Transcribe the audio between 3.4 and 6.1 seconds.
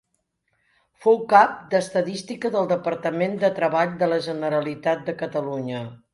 de Treball de la Generalitat de Catalunya.